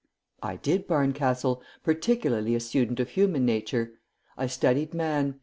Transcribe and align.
"I 0.41 0.55
did, 0.55 0.87
Barncastle; 0.87 1.61
particularly 1.83 2.55
a 2.55 2.59
student 2.59 2.99
of 2.99 3.09
human 3.09 3.45
nature. 3.45 3.99
I 4.35 4.47
studied 4.47 4.95
man. 4.95 5.35